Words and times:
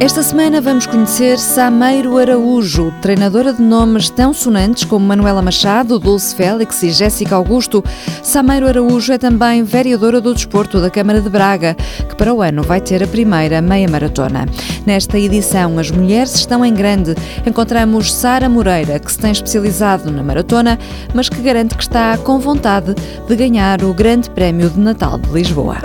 Esta 0.00 0.22
semana 0.22 0.60
vamos 0.60 0.86
conhecer 0.86 1.38
Sameiro 1.40 2.18
Araújo, 2.18 2.94
treinadora 3.02 3.52
de 3.52 3.60
nomes 3.60 4.08
tão 4.08 4.32
sonantes 4.32 4.84
como 4.84 5.04
Manuela 5.04 5.42
Machado, 5.42 5.98
Dulce 5.98 6.36
Félix 6.36 6.84
e 6.84 6.92
Jéssica 6.92 7.34
Augusto. 7.34 7.82
Sameiro 8.22 8.68
Araújo 8.68 9.12
é 9.12 9.18
também 9.18 9.64
vereadora 9.64 10.20
do 10.20 10.32
Desporto 10.32 10.80
da 10.80 10.88
Câmara 10.88 11.20
de 11.20 11.28
Braga, 11.28 11.74
que 12.08 12.14
para 12.14 12.32
o 12.32 12.40
ano 12.40 12.62
vai 12.62 12.80
ter 12.80 13.02
a 13.02 13.08
primeira 13.08 13.60
meia 13.60 13.88
maratona. 13.88 14.46
Nesta 14.86 15.18
edição, 15.18 15.80
as 15.80 15.90
mulheres 15.90 16.36
estão 16.36 16.64
em 16.64 16.72
grande. 16.72 17.16
Encontramos 17.44 18.14
Sara 18.14 18.48
Moreira, 18.48 19.00
que 19.00 19.10
se 19.10 19.18
tem 19.18 19.32
especializado 19.32 20.12
na 20.12 20.22
maratona, 20.22 20.78
mas 21.12 21.28
que 21.28 21.42
garante 21.42 21.74
que 21.74 21.82
está 21.82 22.16
com 22.18 22.38
vontade 22.38 22.94
de 23.26 23.34
ganhar 23.36 23.82
o 23.82 23.92
Grande 23.92 24.30
Prémio 24.30 24.70
de 24.70 24.78
Natal 24.78 25.18
de 25.18 25.28
Lisboa. 25.32 25.78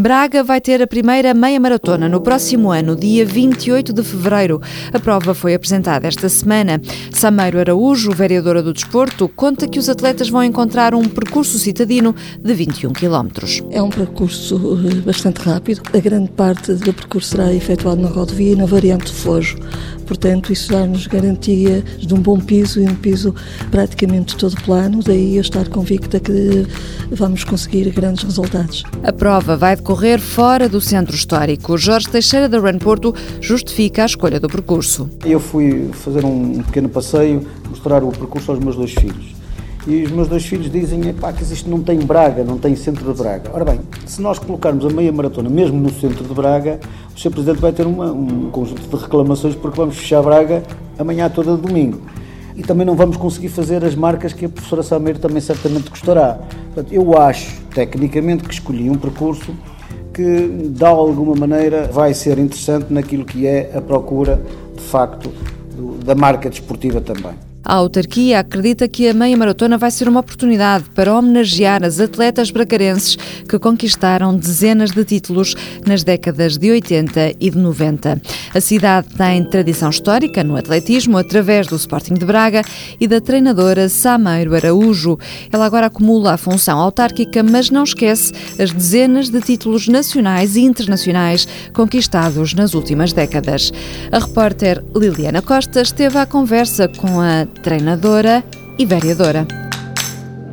Braga 0.00 0.44
vai 0.44 0.60
ter 0.60 0.80
a 0.80 0.86
primeira 0.86 1.34
meia 1.34 1.58
maratona 1.58 2.08
no 2.08 2.20
próximo 2.20 2.70
ano, 2.70 2.94
dia 2.94 3.26
28 3.26 3.92
de 3.92 4.04
fevereiro. 4.04 4.60
A 4.92 5.00
prova 5.00 5.34
foi 5.34 5.54
apresentada 5.54 6.06
esta 6.06 6.28
semana. 6.28 6.80
Sameiro 7.12 7.58
Araújo, 7.58 8.12
vereadora 8.12 8.62
do 8.62 8.72
Desporto, 8.72 9.28
conta 9.28 9.66
que 9.66 9.76
os 9.76 9.88
atletas 9.88 10.28
vão 10.28 10.44
encontrar 10.44 10.94
um 10.94 11.02
percurso 11.02 11.58
citadino 11.58 12.14
de 12.40 12.54
21 12.54 12.92
km. 12.92 13.28
É 13.70 13.82
um 13.82 13.90
percurso 13.90 14.78
eh, 14.88 15.00
bastante 15.00 15.40
rápido. 15.40 15.82
A 15.92 15.98
grande 15.98 16.30
parte 16.30 16.74
do 16.74 16.94
percurso 16.94 17.30
será 17.30 17.52
efetuado 17.52 18.00
na 18.00 18.08
rodovia 18.08 18.52
e 18.52 18.56
na 18.56 18.66
variante 18.66 19.06
de 19.06 19.12
Fojo. 19.18 19.58
Portanto, 20.08 20.52
isso 20.52 20.72
dá-nos 20.72 21.06
garantia 21.06 21.84
de 21.98 22.14
um 22.14 22.18
bom 22.18 22.40
piso 22.40 22.80
e 22.80 22.88
um 22.88 22.94
piso 22.94 23.34
praticamente 23.70 24.36
todo 24.36 24.56
plano. 24.62 25.02
Daí 25.02 25.36
eu 25.36 25.42
estar 25.42 25.68
convicta 25.68 26.18
que 26.18 26.66
vamos 27.10 27.44
conseguir 27.44 27.90
grandes 27.90 28.24
resultados. 28.24 28.82
A 29.04 29.12
prova 29.12 29.56
vai 29.56 29.76
decorrer 29.76 30.18
fora 30.18 30.68
do 30.68 30.80
centro 30.80 31.14
histórico. 31.14 31.76
Jorge 31.76 32.08
Teixeira 32.08 32.48
da 32.48 32.58
Run 32.58 32.78
Porto 32.78 33.14
justifica 33.40 34.02
a 34.02 34.06
escolha 34.06 34.40
do 34.40 34.48
percurso. 34.48 35.10
Eu 35.24 35.38
fui 35.38 35.90
fazer 35.92 36.24
um 36.24 36.62
pequeno 36.62 36.88
passeio, 36.88 37.46
mostrar 37.68 38.02
o 38.02 38.10
percurso 38.10 38.50
aos 38.50 38.60
meus 38.60 38.76
dois 38.76 38.92
filhos. 38.92 39.36
E 39.86 40.02
os 40.02 40.10
meus 40.10 40.28
dois 40.28 40.44
filhos 40.44 40.70
dizem 40.70 41.00
que 41.00 41.42
isto 41.42 41.70
não 41.70 41.80
tem 41.80 41.98
Braga, 42.00 42.44
não 42.44 42.58
tem 42.58 42.76
centro 42.76 43.10
de 43.12 43.22
Braga. 43.22 43.50
Ora 43.52 43.64
bem, 43.64 43.80
se 44.06 44.20
nós 44.20 44.38
colocarmos 44.38 44.84
a 44.84 44.90
meia 44.90 45.10
maratona 45.12 45.48
mesmo 45.48 45.80
no 45.80 45.90
centro 45.90 46.24
de 46.24 46.34
Braga, 46.34 46.78
o 47.14 47.18
Sr. 47.18 47.30
Presidente 47.30 47.60
vai 47.60 47.72
ter 47.72 47.86
uma, 47.86 48.12
um 48.12 48.50
conjunto 48.50 48.82
de 48.82 49.02
reclamações 49.02 49.54
porque 49.54 49.76
vamos 49.76 49.96
fechar 49.96 50.22
Braga 50.22 50.62
amanhã 50.98 51.30
toda 51.30 51.56
domingo. 51.56 52.00
E 52.54 52.62
também 52.62 52.84
não 52.84 52.96
vamos 52.96 53.16
conseguir 53.16 53.48
fazer 53.48 53.84
as 53.84 53.94
marcas 53.94 54.32
que 54.32 54.44
a 54.44 54.48
professora 54.48 54.82
Sameiro 54.82 55.20
também 55.20 55.40
certamente 55.40 55.88
gostará. 55.88 56.40
Portanto, 56.74 56.92
eu 56.92 57.16
acho, 57.16 57.60
tecnicamente, 57.72 58.42
que 58.44 58.52
escolhi 58.52 58.90
um 58.90 58.96
percurso 58.96 59.54
que, 60.12 60.68
de 60.68 60.84
alguma 60.84 61.36
maneira, 61.36 61.86
vai 61.86 62.12
ser 62.12 62.38
interessante 62.38 62.92
naquilo 62.92 63.24
que 63.24 63.46
é 63.46 63.70
a 63.74 63.80
procura, 63.80 64.42
de 64.76 64.82
facto, 64.82 65.32
da 66.04 66.16
marca 66.16 66.50
desportiva 66.50 67.00
também. 67.00 67.47
A 67.68 67.74
autarquia 67.74 68.40
acredita 68.40 68.88
que 68.88 69.06
a 69.06 69.12
meia 69.12 69.36
maratona 69.36 69.76
vai 69.76 69.90
ser 69.90 70.08
uma 70.08 70.20
oportunidade 70.20 70.86
para 70.94 71.14
homenagear 71.14 71.84
as 71.84 72.00
atletas 72.00 72.50
bracarenses 72.50 73.16
que 73.46 73.58
conquistaram 73.58 74.34
dezenas 74.34 74.90
de 74.90 75.04
títulos 75.04 75.54
nas 75.86 76.02
décadas 76.02 76.56
de 76.56 76.70
80 76.70 77.34
e 77.38 77.50
de 77.50 77.58
90. 77.58 78.22
A 78.54 78.60
cidade 78.62 79.08
tem 79.14 79.44
tradição 79.44 79.90
histórica 79.90 80.42
no 80.42 80.56
atletismo 80.56 81.18
através 81.18 81.66
do 81.66 81.76
Sporting 81.76 82.14
de 82.14 82.24
Braga 82.24 82.62
e 82.98 83.06
da 83.06 83.20
treinadora 83.20 83.86
Sameiro 83.90 84.54
Araújo. 84.54 85.18
Ela 85.52 85.66
agora 85.66 85.88
acumula 85.88 86.32
a 86.32 86.38
função 86.38 86.78
autárquica, 86.78 87.42
mas 87.42 87.68
não 87.68 87.84
esquece 87.84 88.32
as 88.58 88.72
dezenas 88.72 89.28
de 89.28 89.42
títulos 89.42 89.88
nacionais 89.88 90.56
e 90.56 90.62
internacionais 90.62 91.46
conquistados 91.74 92.54
nas 92.54 92.72
últimas 92.72 93.12
décadas. 93.12 93.70
A 94.10 94.18
repórter 94.18 94.82
Liliana 94.96 95.42
Costa 95.42 95.82
esteve 95.82 96.16
à 96.16 96.24
conversa 96.24 96.88
com 96.88 97.20
a 97.20 97.46
treinadora 97.62 98.44
e 98.78 98.86
vereadora. 98.86 99.46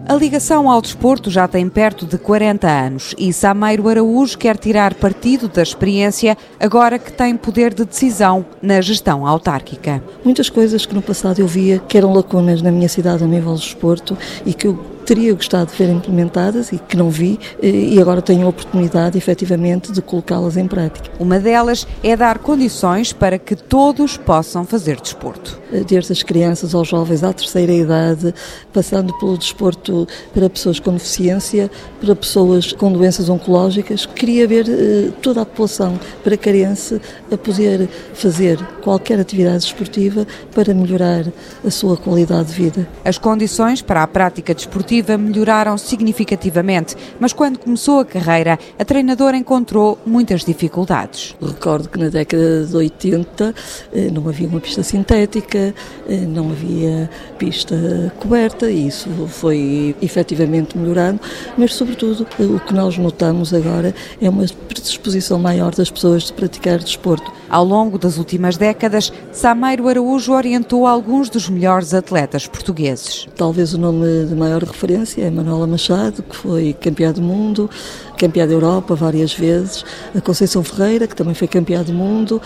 A 0.07 0.13
ligação 0.13 0.69
ao 0.69 0.83
desporto 0.83 1.31
já 1.31 1.47
tem 1.47 1.67
perto 1.67 2.05
de 2.05 2.19
40 2.19 2.67
anos 2.67 3.16
e 3.17 3.33
Sameiro 3.33 3.89
Araújo 3.89 4.38
quer 4.38 4.55
tirar 4.55 4.93
partido 4.93 5.47
da 5.47 5.63
experiência 5.63 6.38
agora 6.59 6.99
que 6.99 7.11
tem 7.11 7.35
poder 7.35 7.73
de 7.73 7.83
decisão 7.83 8.45
na 8.61 8.79
gestão 8.81 9.25
autárquica. 9.25 10.03
Muitas 10.23 10.47
coisas 10.47 10.85
que 10.85 10.94
no 10.94 11.01
passado 11.01 11.39
eu 11.39 11.47
via 11.47 11.79
que 11.79 11.97
eram 11.97 12.13
lacunas 12.13 12.61
na 12.61 12.71
minha 12.71 12.88
cidade 12.88 13.23
a 13.23 13.27
nível 13.27 13.53
do 13.53 13.59
desporto 13.59 14.15
e 14.45 14.53
que 14.53 14.67
eu 14.67 14.94
teria 15.05 15.33
gostado 15.33 15.71
de 15.71 15.77
ver 15.77 15.89
implementadas 15.89 16.71
e 16.71 16.79
que 16.79 16.97
não 16.97 17.09
vi, 17.09 17.39
eh, 17.61 17.67
e 17.67 18.01
agora 18.01 18.21
tenho 18.21 18.45
a 18.47 18.49
oportunidade, 18.49 19.17
efetivamente, 19.17 19.91
de 19.91 20.01
colocá-las 20.01 20.57
em 20.57 20.67
prática. 20.67 21.11
Uma 21.19 21.39
delas 21.39 21.88
é 22.03 22.16
dar 22.17 22.39
condições 22.39 23.13
para 23.13 23.38
que 23.38 23.55
todos 23.55 24.17
possam 24.17 24.65
fazer 24.65 24.99
desporto. 24.99 25.61
Eh, 25.71 25.83
desde 25.88 26.11
as 26.11 26.23
crianças 26.23 26.73
aos 26.73 26.88
jovens 26.88 27.23
à 27.23 27.31
terceira 27.31 27.71
idade, 27.71 28.33
passando 28.73 29.13
pelo 29.19 29.38
desporto 29.38 30.07
para 30.33 30.49
pessoas 30.49 30.79
com 30.79 30.94
deficiência, 30.94 31.69
para 32.01 32.15
pessoas 32.15 32.73
com 32.73 32.91
doenças 32.91 33.29
oncológicas. 33.29 34.05
Queria 34.07 34.47
ver 34.47 34.65
eh, 34.67 35.11
toda 35.21 35.41
a 35.41 35.45
população 35.45 35.99
para 36.23 36.35
criança 36.35 36.99
a 37.31 37.38
poder 37.38 37.88
fazer 38.13 38.57
qualquer 38.81 39.19
atividade 39.19 39.59
desportiva 39.59 40.25
para 40.53 40.73
melhorar 40.73 41.25
a 41.63 41.69
sua 41.69 41.95
qualidade 41.95 42.49
de 42.49 42.53
vida. 42.55 42.88
As 43.03 43.19
condições 43.19 43.81
para 43.81 44.01
a 44.01 44.07
prática 44.07 44.53
desportiva 44.53 44.94
desportiva 44.95 45.17
melhoraram 45.17 45.78
significativamente, 45.78 46.95
mas 47.19 47.33
quando 47.33 47.57
começou 47.59 48.00
a 48.00 48.06
carreira, 48.06 48.57
a 48.78 48.85
treinadora 48.85 49.35
encontrou 49.35 49.97
muitas 50.06 50.44
dificuldades. 50.44 51.35
Recordo 51.41 51.89
que 51.89 52.00
na 52.00 52.09
década 52.09 52.66
de 52.66 52.75
80 52.75 53.53
eh, 53.94 54.09
não 54.11 54.28
havia 54.28 54.47
uma 54.47 54.59
pista 54.59 54.83
sintética, 54.83 55.73
eh, 56.07 56.16
não 56.28 56.50
havia 56.50 57.09
pista 57.38 57.75
coberta 58.19 58.69
e 58.69 58.88
isso 58.88 59.09
foi 59.28 59.95
efetivamente 60.01 60.78
melhorando, 60.78 61.19
mas 61.57 61.73
sobretudo 61.73 62.25
eh, 62.39 62.44
o 62.44 62.59
que 62.59 62.73
nós 62.73 62.97
notamos 62.97 63.53
agora 63.53 63.94
é 64.22 64.29
uma 64.29 64.45
predisposição 64.67 65.39
maior 65.39 65.73
das 65.73 65.89
pessoas 65.89 66.23
de 66.23 66.33
praticar 66.33 66.79
desporto. 66.79 67.31
Ao 67.50 67.63
longo 67.63 67.97
das 67.97 68.17
últimas 68.17 68.57
décadas, 68.57 69.13
Sameiro 69.31 69.88
Araújo 69.88 70.33
orientou 70.33 70.88
alguns 70.88 71.29
dos 71.29 71.47
melhores 71.47 71.94
atletas 71.94 72.47
portugueses. 72.47 73.27
Talvez 73.35 73.73
o 73.73 73.77
nome 73.77 74.25
de 74.25 74.35
maior 74.35 74.63
referência 74.63 74.84
é 74.94 75.29
Manuela 75.31 75.66
Machado, 75.66 76.22
que 76.23 76.35
foi 76.35 76.73
campeã 76.73 77.12
do 77.12 77.22
mundo, 77.22 77.69
campeã 78.18 78.47
da 78.47 78.53
Europa 78.53 78.96
várias 78.96 79.34
vezes, 79.34 79.84
a 80.16 80.22
Conceição 80.22 80.63
Ferreira, 80.63 81.07
que 81.07 81.16
também 81.16 81.34
foi 81.34 81.47
campeã 81.47 81.84
do 81.84 81.94
mundo, 81.94 82.41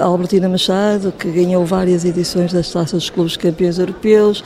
a 0.00 0.04
Albertina 0.04 0.48
Machado, 0.48 1.12
que 1.12 1.30
ganhou 1.30 1.64
várias 1.64 2.04
edições 2.04 2.52
das 2.52 2.70
taças 2.70 3.02
dos 3.02 3.10
clubes 3.10 3.36
campeões 3.36 3.78
europeus, 3.78 4.42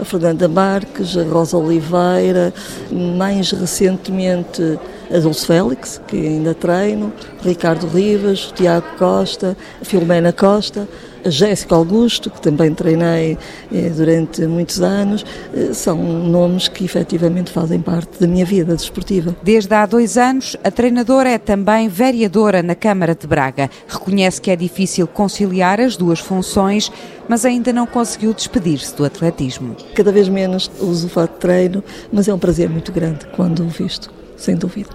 a 0.00 0.04
Fernanda 0.04 0.48
Marques, 0.48 1.16
a 1.16 1.22
Rosa 1.24 1.56
Oliveira, 1.56 2.52
mais 2.90 3.50
recentemente 3.50 4.78
a 5.10 5.18
Dulce 5.18 5.46
Félix, 5.46 6.00
que 6.06 6.16
ainda 6.16 6.54
treino, 6.54 7.12
Ricardo 7.42 7.86
Rivas, 7.86 8.52
Tiago 8.54 8.86
Costa, 8.98 9.56
a 9.80 9.84
Filomena 9.84 10.32
Costa, 10.32 10.88
a 11.26 11.30
Jéssica 11.30 11.74
Augusto, 11.74 12.30
que 12.30 12.40
também 12.40 12.72
treinei 12.72 13.36
eh, 13.72 13.90
durante 13.90 14.46
muitos 14.46 14.80
anos, 14.80 15.24
eh, 15.52 15.72
são 15.72 15.96
nomes 15.96 16.68
que 16.68 16.84
efetivamente 16.84 17.50
fazem 17.50 17.80
parte 17.80 18.20
da 18.20 18.26
minha 18.26 18.44
vida 18.44 18.76
desportiva. 18.76 19.34
Desde 19.42 19.74
há 19.74 19.84
dois 19.84 20.16
anos, 20.16 20.56
a 20.62 20.70
treinadora 20.70 21.30
é 21.30 21.38
também 21.38 21.88
vereadora 21.88 22.62
na 22.62 22.74
Câmara 22.74 23.14
de 23.14 23.26
Braga. 23.26 23.68
Reconhece 23.88 24.40
que 24.40 24.50
é 24.50 24.56
difícil 24.56 25.06
conciliar 25.08 25.80
as 25.80 25.96
duas 25.96 26.20
funções, 26.20 26.92
mas 27.28 27.44
ainda 27.44 27.72
não 27.72 27.86
conseguiu 27.86 28.32
despedir-se 28.32 28.94
do 28.94 29.04
atletismo. 29.04 29.76
Cada 29.94 30.12
vez 30.12 30.28
menos 30.28 30.70
uso 30.80 31.08
o 31.08 31.10
fato 31.10 31.32
de 31.32 31.40
treino, 31.40 31.82
mas 32.12 32.28
é 32.28 32.34
um 32.34 32.38
prazer 32.38 32.70
muito 32.70 32.92
grande 32.92 33.26
quando 33.34 33.64
o 33.64 33.68
visto 33.68 34.14
sem 34.36 34.54
dúvida. 34.54 34.90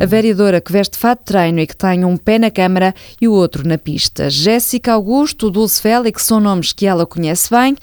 A 0.00 0.06
vereadora 0.06 0.60
que 0.60 0.72
veste 0.72 0.98
fato 0.98 1.22
treino 1.24 1.60
e 1.60 1.66
que 1.66 1.76
tem 1.76 2.04
um 2.04 2.16
pé 2.16 2.36
na 2.38 2.50
câmara 2.50 2.92
e 3.20 3.28
o 3.28 3.32
outro 3.32 3.66
na 3.66 3.78
pista. 3.78 4.28
Jéssica 4.28 4.92
Augusto, 4.92 5.50
Dulce 5.50 5.80
Félix 5.80 6.24
são 6.24 6.40
nomes 6.40 6.72
que 6.72 6.84
ela 6.84 7.06
conhece 7.06 7.48
bem 7.48 7.76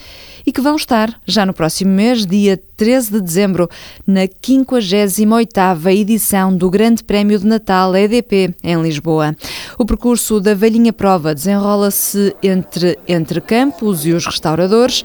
e 0.46 0.52
que 0.52 0.62
vão 0.62 0.76
estar 0.76 1.20
já 1.26 1.46
no 1.46 1.54
próximo 1.54 1.92
mês, 1.92 2.26
dia 2.26 2.60
13 2.76 3.12
de 3.12 3.22
dezembro, 3.22 3.70
na 4.06 4.28
58ª 4.28 5.94
edição 5.96 6.56
do 6.56 6.70
Grande 6.70 7.04
Prémio 7.04 7.40
de 7.40 7.46
Natal 7.46 7.96
EDP 7.96 8.56
em 8.64 8.82
Lisboa. 8.82 9.36
O 9.78 9.86
percurso 9.86 10.40
da 10.40 10.54
Velhinha 10.54 10.92
Prova 10.92 11.34
desenrola-se 11.34 12.36
entre, 12.42 12.98
entre 13.08 13.40
campos 13.40 14.06
e 14.06 14.12
os 14.12 14.26
restauradores. 14.26 15.04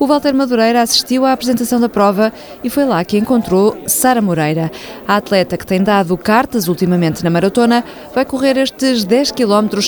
O 0.00 0.06
Walter 0.06 0.34
Madureira 0.34 0.82
assistiu 0.82 1.24
à 1.24 1.32
apresentação 1.32 1.78
da 1.78 1.88
prova 1.88 2.32
e 2.64 2.68
foi 2.68 2.84
lá 2.84 3.04
que 3.04 3.16
encontrou 3.16 3.78
Sara 3.86 4.20
Moreira. 4.20 4.68
A 5.06 5.16
atleta 5.16 5.56
que 5.56 5.64
tem 5.64 5.80
dado 5.80 6.18
cartas 6.42 6.66
ultimamente 6.66 7.22
na 7.22 7.30
maratona 7.30 7.84
vai 8.12 8.24
correr 8.24 8.56
estes 8.56 9.04
10 9.04 9.30
km 9.30 9.78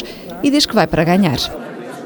e 0.41 0.51
diz 0.53 0.65
que 0.65 0.75
vai 0.75 0.87
para 0.87 1.03
ganhar. 1.03 1.37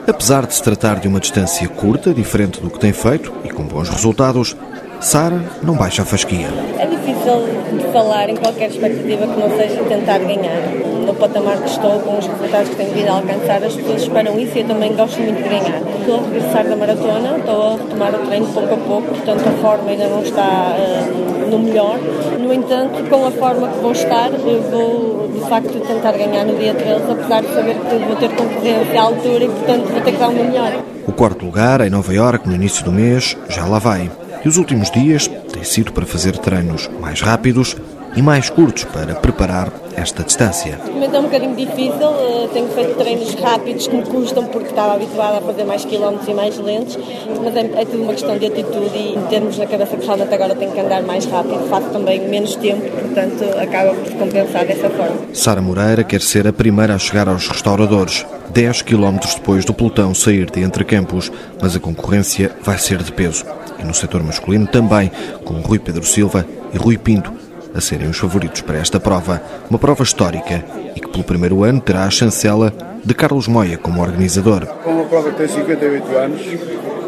Apesar 0.06 0.46
de 0.46 0.54
se 0.54 0.62
tratar 0.62 1.00
de 1.00 1.06
uma 1.06 1.20
distância 1.20 1.68
curta, 1.68 2.14
diferente 2.14 2.58
do 2.58 2.70
que 2.70 2.78
tem 2.78 2.94
feito 2.94 3.30
e 3.44 3.50
com 3.50 3.64
bons 3.64 3.90
resultados, 3.90 4.56
Sara 5.02 5.38
não 5.62 5.74
baixa 5.74 6.00
a 6.00 6.04
fasquia. 6.06 6.48
É 6.78 6.86
difícil 6.86 7.44
de 7.76 7.92
falar 7.92 8.30
em 8.30 8.36
qualquer 8.36 8.70
expectativa 8.70 9.26
que 9.26 9.38
não 9.38 9.50
seja 9.54 9.84
tentar 9.84 10.18
ganhar. 10.18 10.87
No 11.08 11.14
patamar 11.14 11.56
que 11.56 11.70
estou, 11.70 12.00
com 12.00 12.18
os 12.18 12.26
resultados 12.26 12.68
que 12.68 12.76
tenho 12.76 12.92
vindo 12.92 13.08
a 13.08 13.12
alcançar, 13.12 13.64
as 13.64 13.74
pessoas 13.74 14.02
esperam 14.02 14.38
isso 14.38 14.58
e 14.58 14.60
eu 14.60 14.66
também 14.66 14.94
gosto 14.94 15.18
muito 15.18 15.42
de 15.42 15.48
ganhar. 15.48 15.80
Estou 16.00 16.18
a 16.18 16.22
regressar 16.22 16.68
da 16.68 16.76
maratona, 16.76 17.38
estou 17.38 17.62
a 17.62 17.76
retomar 17.78 18.14
o 18.14 18.26
treino 18.26 18.46
pouco 18.48 18.74
a 18.74 18.76
pouco, 18.76 19.08
portanto 19.08 19.48
a 19.48 19.52
forma 19.62 19.90
ainda 19.90 20.06
não 20.06 20.22
está 20.22 20.76
uh, 20.76 21.50
no 21.50 21.60
melhor. 21.60 21.98
No 22.38 22.52
entanto, 22.52 23.08
com 23.08 23.26
a 23.26 23.30
forma 23.30 23.68
que 23.68 23.78
vou 23.78 23.92
estar, 23.92 24.28
vou 24.70 25.30
de 25.32 25.40
facto 25.48 25.80
tentar 25.80 26.12
ganhar 26.12 26.44
no 26.44 26.54
dia 26.58 26.74
13, 26.74 27.10
apesar 27.10 27.40
de 27.40 27.54
saber 27.54 27.74
que 27.76 28.04
vou 28.04 28.16
ter 28.16 28.28
concorrência 28.36 29.00
à 29.00 29.04
altura 29.04 29.44
e 29.44 29.48
portanto 29.48 29.86
vou 29.86 30.00
ter 30.02 30.12
que 30.12 30.18
dar 30.18 30.28
o 30.28 30.32
meu 30.34 30.44
melhor. 30.44 30.72
O 31.06 31.12
quarto 31.12 31.42
lugar, 31.42 31.80
em 31.80 31.88
Nova 31.88 32.12
Iorque, 32.12 32.46
no 32.46 32.54
início 32.54 32.84
do 32.84 32.92
mês, 32.92 33.34
já 33.48 33.64
lá 33.64 33.78
vai. 33.78 34.10
E 34.44 34.46
os 34.48 34.58
últimos 34.58 34.90
dias 34.90 35.26
têm 35.26 35.64
sido 35.64 35.90
para 35.90 36.04
fazer 36.04 36.36
treinos 36.36 36.86
mais 37.00 37.22
rápidos 37.22 37.74
e 38.16 38.22
mais 38.22 38.50
curtos 38.50 38.84
para 38.84 39.14
preparar 39.14 39.72
esta 39.96 40.22
distância. 40.22 40.78
O 40.86 40.92
momento 40.92 41.16
é 41.16 41.18
um 41.18 41.22
bocadinho 41.24 41.56
difícil, 41.56 42.08
eh, 42.08 42.48
tenho 42.52 42.68
feito 42.68 42.94
treinos 42.96 43.34
rápidos 43.34 43.86
que 43.86 43.96
me 43.96 44.02
custam 44.02 44.44
porque 44.46 44.68
estava 44.68 44.94
habituada 44.94 45.38
a 45.38 45.40
fazer 45.40 45.64
mais 45.64 45.84
quilómetros 45.84 46.28
e 46.28 46.34
mais 46.34 46.58
lentos, 46.58 46.98
mas 47.42 47.56
é, 47.56 47.60
é 47.60 47.84
tudo 47.84 48.02
uma 48.02 48.12
questão 48.12 48.38
de 48.38 48.46
atitude 48.46 48.96
e 48.96 49.18
termos 49.28 49.58
na 49.58 49.66
cabeça 49.66 49.96
que 49.96 50.04
realmente 50.04 50.34
agora 50.34 50.54
tenho 50.54 50.72
que 50.72 50.80
andar 50.80 51.02
mais 51.02 51.24
rápido, 51.26 51.68
faço 51.68 51.88
também 51.90 52.28
menos 52.28 52.54
tempo, 52.56 52.88
portanto 52.88 53.44
acaba 53.60 53.94
por 53.94 54.12
compensar 54.12 54.64
dessa 54.66 54.88
forma. 54.90 55.16
Sara 55.32 55.60
Moreira 55.60 56.04
quer 56.04 56.20
ser 56.20 56.46
a 56.46 56.52
primeira 56.52 56.94
a 56.94 56.98
chegar 56.98 57.28
aos 57.28 57.48
restauradores. 57.48 58.24
10 58.50 58.82
km 58.82 59.18
depois 59.34 59.64
do 59.64 59.74
pelotão 59.74 60.14
sair 60.14 60.50
de 60.50 60.62
Entre 60.62 60.82
Campos, 60.82 61.30
mas 61.60 61.76
a 61.76 61.80
concorrência 61.80 62.50
vai 62.62 62.78
ser 62.78 63.02
de 63.02 63.12
peso. 63.12 63.44
E 63.78 63.84
no 63.84 63.92
setor 63.92 64.22
masculino 64.22 64.66
também, 64.66 65.10
com 65.44 65.54
Rui 65.60 65.78
Pedro 65.78 66.04
Silva 66.04 66.46
e 66.72 66.78
Rui 66.78 66.96
Pinto 66.96 67.47
a 67.78 67.80
serem 67.80 68.08
os 68.08 68.18
favoritos 68.18 68.60
para 68.60 68.78
esta 68.78 68.98
prova, 68.98 69.40
uma 69.70 69.78
prova 69.78 70.02
histórica 70.02 70.64
e 70.96 71.00
que 71.00 71.08
pelo 71.08 71.22
primeiro 71.22 71.62
ano 71.62 71.80
terá 71.80 72.04
a 72.04 72.10
chancela 72.10 72.72
de 73.04 73.14
Carlos 73.14 73.46
Moia 73.46 73.78
como 73.78 74.02
organizador. 74.02 74.66
Uma 74.84 75.04
prova 75.04 75.30
que 75.30 75.36
tem 75.36 75.48
58 75.48 76.16
anos, 76.16 76.42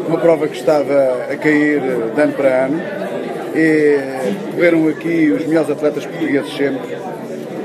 uma 0.07 0.17
prova 0.17 0.47
que 0.47 0.57
estava 0.57 1.25
a 1.29 1.35
cair 1.35 1.81
de 2.15 2.21
ano 2.21 2.33
para 2.33 2.65
ano 2.65 2.81
e 3.53 3.99
correram 4.55 4.87
aqui 4.87 5.29
os 5.31 5.45
melhores 5.45 5.69
atletas 5.69 6.05
portugueses 6.05 6.55
sempre 6.55 6.97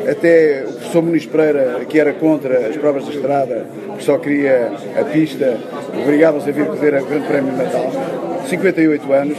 até 0.08 0.64
o 0.66 0.72
professor 0.72 1.02
Muniz 1.02 1.26
Pereira, 1.26 1.84
que 1.84 1.98
era 1.98 2.12
contra 2.12 2.68
as 2.68 2.76
provas 2.76 3.04
de 3.04 3.16
estrada, 3.16 3.66
que 3.96 4.04
só 4.04 4.18
queria 4.18 4.72
a 4.98 5.04
pista, 5.04 5.58
obrigava-os 6.02 6.46
a 6.46 6.50
vir 6.50 6.66
correr 6.66 7.02
o 7.02 7.06
Grande 7.06 7.26
Prémio 7.26 7.52
de 7.52 7.58
Natal. 7.58 7.92
58 8.48 9.12
anos, 9.12 9.38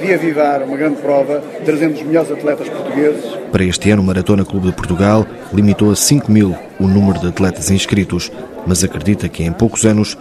reavivar 0.00 0.62
uma 0.62 0.76
grande 0.76 1.00
prova, 1.02 1.42
trazendo 1.64 1.94
os 1.94 2.02
melhores 2.02 2.30
atletas 2.30 2.68
portugueses. 2.68 3.24
Para 3.50 3.64
este 3.64 3.90
ano, 3.90 4.02
o 4.02 4.04
Maratona 4.04 4.44
Clube 4.44 4.68
de 4.68 4.72
Portugal 4.72 5.26
limitou 5.52 5.90
a 5.90 5.96
5 5.96 6.30
mil 6.30 6.54
o 6.78 6.86
número 6.86 7.18
de 7.18 7.28
atletas 7.28 7.70
inscritos, 7.70 8.30
mas 8.66 8.84
acredita 8.84 9.28
que 9.28 9.42
em 9.42 9.52
poucos 9.52 9.84
anos 9.84 10.16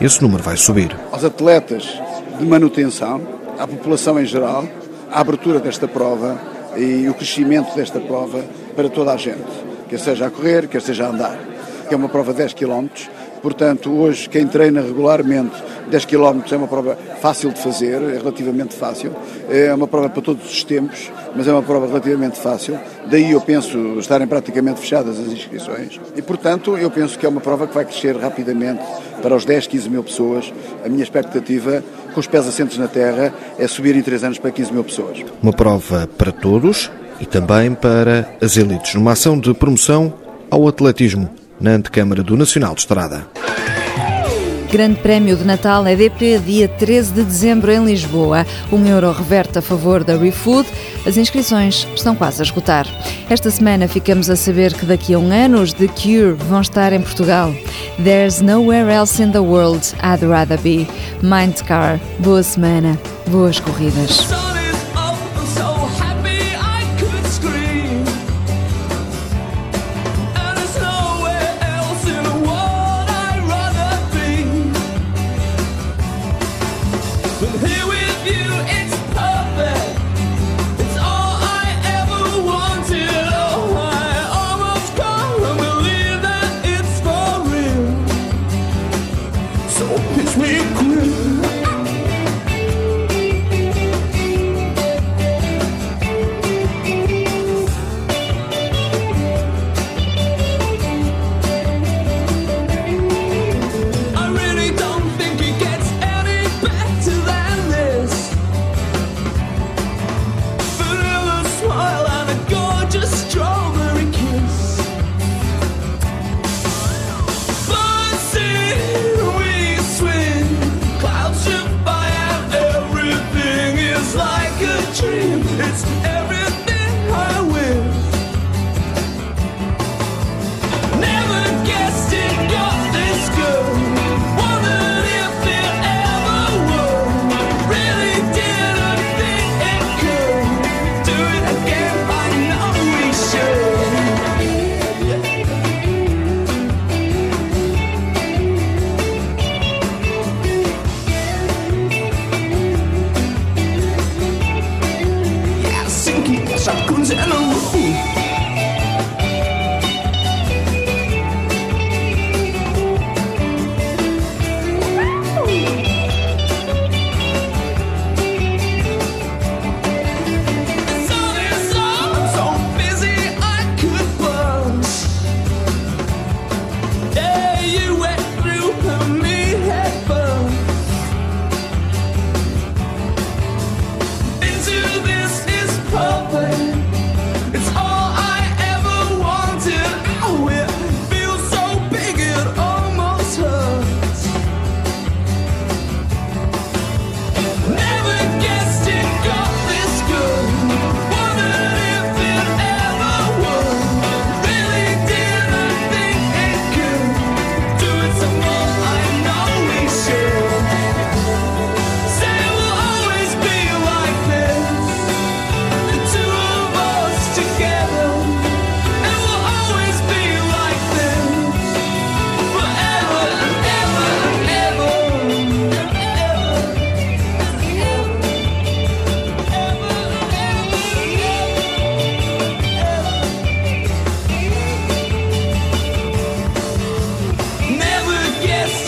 esse 0.00 0.20
número 0.22 0.42
vai 0.42 0.56
subir. 0.56 0.94
Aos 1.10 1.24
atletas 1.24 1.98
de 2.38 2.44
manutenção, 2.44 3.20
à 3.58 3.66
população 3.66 4.20
em 4.20 4.26
geral, 4.26 4.64
a 5.10 5.20
abertura 5.20 5.58
desta 5.58 5.88
prova 5.88 6.38
e 6.76 7.08
o 7.08 7.14
crescimento 7.14 7.74
desta 7.74 7.98
prova 7.98 8.44
para 8.76 8.88
toda 8.88 9.12
a 9.12 9.16
gente, 9.16 9.48
quer 9.88 9.98
seja 9.98 10.26
a 10.26 10.30
correr, 10.30 10.68
quer 10.68 10.82
seja 10.82 11.06
a 11.06 11.08
andar. 11.08 11.38
É 11.90 11.96
uma 11.96 12.08
prova 12.08 12.32
de 12.32 12.38
10 12.38 12.52
km, 12.52 12.86
portanto, 13.38 13.90
hoje 13.90 14.28
quem 14.28 14.46
treina 14.46 14.80
regularmente 14.80 15.54
10 15.90 16.04
km 16.04 16.40
é 16.50 16.56
uma 16.56 16.68
prova 16.68 16.98
fácil 17.20 17.50
de 17.50 17.60
fazer, 17.60 17.94
é 18.02 18.18
relativamente 18.18 18.74
fácil, 18.74 19.12
é 19.48 19.72
uma 19.72 19.86
prova 19.86 20.08
para 20.08 20.22
todos 20.22 20.50
os 20.50 20.64
tempos, 20.64 21.10
mas 21.34 21.48
é 21.48 21.52
uma 21.52 21.62
prova 21.62 21.86
relativamente 21.86 22.38
fácil. 22.38 22.78
Daí 23.10 23.32
eu 23.32 23.40
penso 23.40 23.78
estarem 23.98 24.26
praticamente 24.26 24.80
fechadas 24.80 25.18
as 25.18 25.28
inscrições 25.28 25.98
e, 26.14 26.22
portanto, 26.22 26.76
eu 26.76 26.90
penso 26.90 27.18
que 27.18 27.24
é 27.24 27.28
uma 27.28 27.40
prova 27.40 27.66
que 27.66 27.74
vai 27.74 27.84
crescer 27.84 28.16
rapidamente 28.16 28.82
para 29.22 29.34
os 29.34 29.44
10, 29.44 29.66
15 29.66 29.90
mil 29.90 30.04
pessoas. 30.04 30.52
A 30.84 30.88
minha 30.88 31.02
expectativa, 31.02 31.82
com 32.12 32.20
os 32.20 32.26
pés 32.26 32.46
assentos 32.46 32.76
na 32.78 32.88
terra, 32.88 33.32
é 33.58 33.66
subir 33.66 33.96
em 33.96 34.02
3 34.02 34.24
anos 34.24 34.38
para 34.38 34.50
15 34.50 34.72
mil 34.72 34.84
pessoas. 34.84 35.24
Uma 35.42 35.52
prova 35.52 36.08
para 36.18 36.32
todos 36.32 36.90
e 37.20 37.26
também 37.26 37.74
para 37.74 38.28
as 38.40 38.56
elites, 38.56 38.94
numa 38.94 39.12
ação 39.12 39.38
de 39.38 39.52
promoção 39.54 40.12
ao 40.50 40.68
atletismo 40.68 41.37
na 41.60 41.72
antecâmara 41.72 42.22
do 42.22 42.36
Nacional 42.36 42.74
de 42.74 42.80
Estrada. 42.80 43.26
Grande 44.70 45.00
Prémio 45.00 45.34
de 45.34 45.44
Natal 45.44 45.86
EDP, 45.86 46.38
dia 46.44 46.68
13 46.68 47.12
de 47.12 47.24
dezembro 47.24 47.72
em 47.72 47.82
Lisboa. 47.86 48.46
Um 48.70 48.84
euro 48.86 49.10
reverte 49.12 49.58
a 49.58 49.62
favor 49.62 50.04
da 50.04 50.14
ReFood. 50.14 50.68
As 51.06 51.16
inscrições 51.16 51.88
estão 51.94 52.14
quase 52.14 52.42
a 52.42 52.44
esgotar. 52.44 52.86
Esta 53.30 53.50
semana 53.50 53.88
ficamos 53.88 54.28
a 54.28 54.36
saber 54.36 54.74
que 54.74 54.84
daqui 54.84 55.14
a 55.14 55.18
um 55.18 55.32
ano 55.32 55.62
os 55.62 55.72
The 55.72 55.88
Cure 55.88 56.32
vão 56.32 56.60
estar 56.60 56.92
em 56.92 57.00
Portugal. 57.00 57.54
There's 58.04 58.42
nowhere 58.42 58.92
else 58.92 59.22
in 59.22 59.32
the 59.32 59.40
world 59.40 59.94
I'd 60.02 60.24
rather 60.26 60.60
be. 60.60 60.86
Mindcar. 61.22 61.98
Boa 62.18 62.42
semana. 62.42 62.98
Boas 63.26 63.58
corridas. 63.58 64.57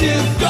you 0.02 0.40
go. 0.40 0.49